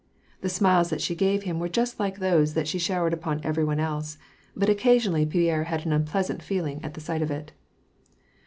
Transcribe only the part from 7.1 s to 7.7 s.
of it.